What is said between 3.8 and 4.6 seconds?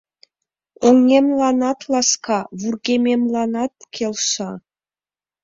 келша.